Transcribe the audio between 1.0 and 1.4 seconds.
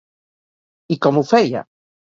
com ho